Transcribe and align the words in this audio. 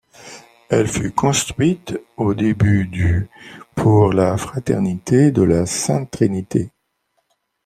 Elle 0.71 0.87
fut 0.87 1.11
construite 1.11 1.95
au 2.17 2.33
début 2.33 2.87
du 2.87 3.29
pour 3.75 4.11
la 4.13 4.35
fraternité 4.35 5.29
de 5.29 5.43
la 5.43 5.67
Sainte 5.67 6.09
Trinité. 6.09 6.71